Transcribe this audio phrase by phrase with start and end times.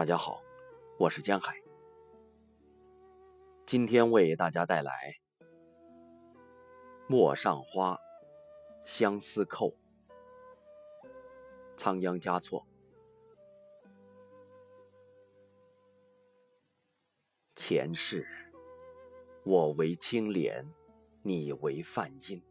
[0.00, 0.42] 大家好，
[0.98, 1.62] 我是江海，
[3.66, 5.14] 今天为大家带来
[7.06, 7.96] 《陌上花·
[8.82, 9.68] 相思扣》，
[11.76, 12.66] 仓央嘉措。
[17.54, 18.26] 前世，
[19.44, 20.66] 我为青莲，
[21.20, 22.42] 你为梵音，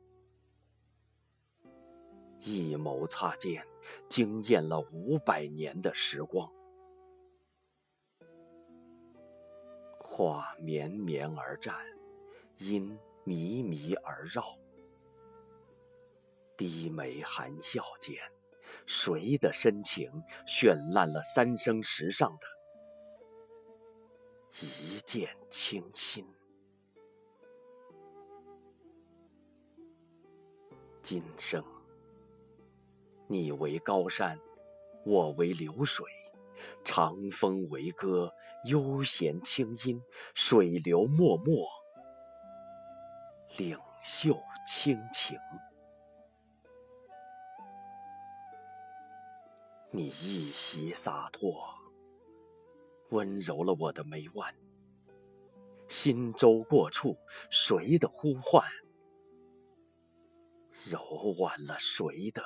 [2.42, 3.66] 一眸擦肩，
[4.08, 6.48] 惊艳了五百年的时光。
[10.20, 11.74] 花绵绵而战，
[12.58, 14.44] 音靡靡而绕。
[16.58, 18.18] 低眉含笑间，
[18.86, 20.12] 谁的深情
[20.46, 22.48] 绚烂了三生石上的
[24.62, 26.28] 一见倾心？
[31.02, 31.64] 今生，
[33.28, 34.38] 你为高山，
[35.06, 36.06] 我为流水。
[36.84, 38.34] 长风为歌，
[38.66, 40.02] 悠闲清音，
[40.34, 41.54] 水流脉脉，
[43.58, 45.38] 领袖清情。
[49.92, 51.74] 你一袭洒脱，
[53.10, 54.54] 温柔了我的眉弯。
[55.88, 57.18] 心舟过处，
[57.50, 58.64] 谁的呼唤，
[60.86, 61.02] 柔
[61.40, 62.44] 婉了谁的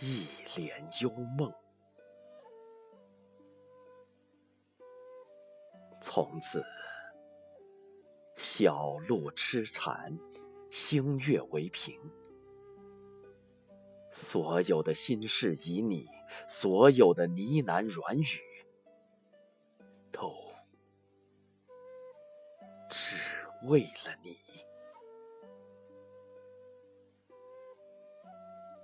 [0.00, 1.08] 一帘幽
[1.38, 1.54] 梦？
[6.04, 6.62] 从此，
[8.36, 10.14] 小鹿痴缠，
[10.70, 11.98] 星月为凭。
[14.10, 16.06] 所有的心事旖旎，
[16.46, 18.66] 所有的呢喃软语，
[20.12, 20.30] 都
[22.90, 23.16] 只
[23.62, 24.36] 为了你。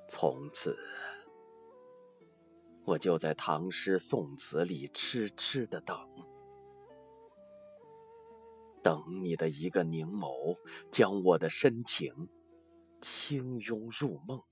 [0.08, 0.74] 从此，
[2.86, 6.08] 我就在唐诗宋词里痴痴的等。
[8.82, 10.58] 等你的一个凝眸，
[10.90, 12.28] 将我的深情
[13.00, 14.42] 轻拥入梦。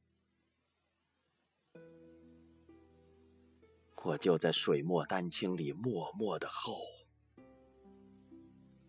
[4.04, 6.78] 我就在水墨丹青里默默的候，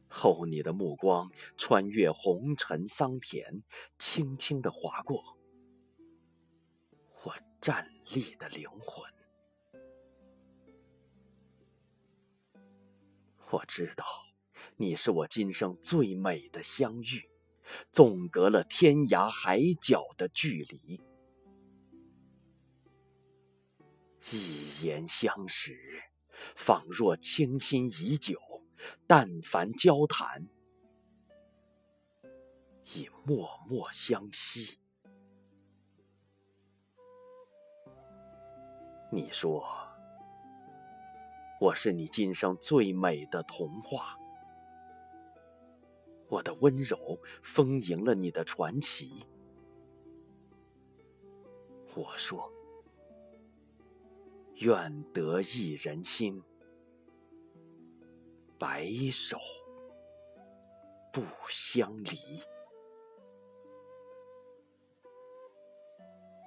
[0.07, 3.63] 候你的目光穿越红尘桑田，
[3.97, 5.38] 轻轻的划过
[7.25, 9.11] 我站立的灵魂。
[13.51, 14.28] 我知道。
[14.81, 17.29] 你是我今生最美的相遇，
[17.91, 21.01] 纵隔了天涯海角的距离。
[24.31, 25.78] 一言相识，
[26.56, 28.38] 仿若倾心已久；
[29.06, 30.47] 但凡交谈，
[32.95, 34.79] 已默默相惜。
[39.12, 39.62] 你说，
[41.59, 44.18] 我是你今生最美的童话。
[46.29, 49.25] 我的温柔丰盈了你的传奇。
[51.95, 52.50] 我说：
[54.57, 56.41] 愿得一人心，
[58.59, 59.38] 白首
[61.12, 62.41] 不相离。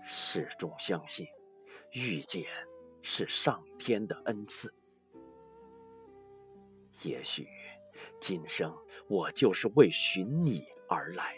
[0.04, 1.26] 始终相信，
[1.92, 2.44] 遇见
[3.02, 4.72] 是上天的恩赐。
[7.02, 7.48] 也许。
[8.20, 8.76] 今生
[9.08, 11.36] 我就是为寻你而来，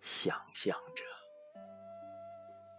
[0.00, 1.04] 想象着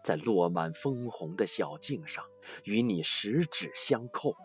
[0.03, 2.25] 在落满枫红的小径上
[2.63, 4.35] 与你十指相扣，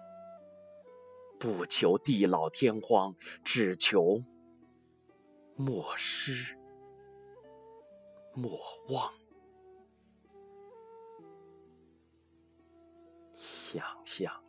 [1.39, 4.23] 不求地老天荒，只求
[5.57, 6.59] 莫失
[8.35, 9.13] 莫忘。
[13.37, 14.44] 想象。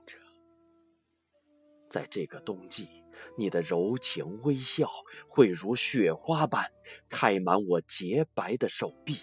[1.95, 2.89] 在这个冬季，
[3.37, 4.91] 你的柔情微笑
[5.29, 6.69] 会如雪花般
[7.07, 9.15] 开满我洁白的手臂，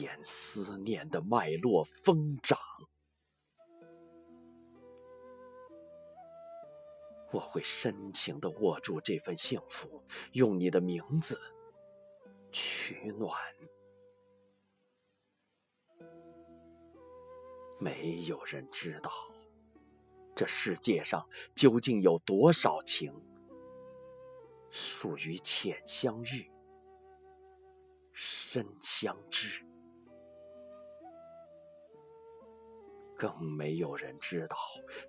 [0.00, 2.58] 沿思念的脉络疯长。
[7.30, 10.02] 我会深情的握住这份幸福，
[10.32, 11.38] 用你的名字
[12.50, 13.38] 取暖。
[17.78, 19.12] 没有人知道。
[20.34, 23.12] 这世界上究竟有多少情，
[24.70, 26.50] 属于浅相遇、
[28.12, 29.64] 深相知？
[33.14, 34.56] 更没有人知道，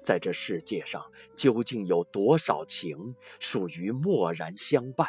[0.03, 1.03] 在这世界上
[1.35, 5.07] 究竟有多少情，属于默然相伴、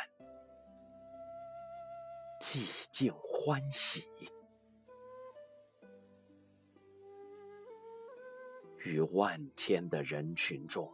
[2.41, 4.09] 寂静欢喜。
[8.85, 10.93] 于万千的人群中，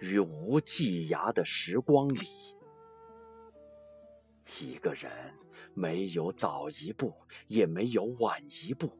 [0.00, 2.26] 于无际涯的时光里，
[4.60, 5.10] 一个人
[5.74, 7.14] 没有早一步，
[7.46, 8.90] 也没有晚一步，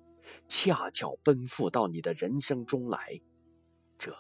[0.47, 3.21] 恰巧奔赴到你的人生中来，
[3.99, 4.15] 这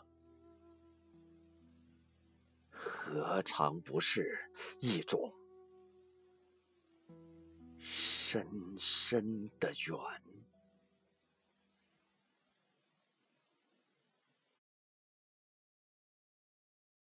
[2.71, 4.39] 何尝不是
[4.81, 5.33] 一种
[7.79, 8.47] 深
[8.79, 10.30] 深的缘？